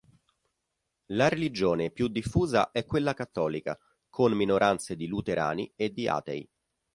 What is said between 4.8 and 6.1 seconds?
di luterani e di